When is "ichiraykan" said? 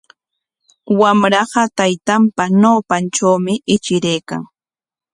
3.73-4.43